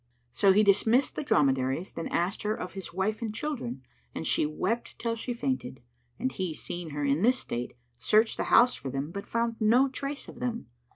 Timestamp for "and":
3.21-3.31, 4.15-4.25, 6.17-6.31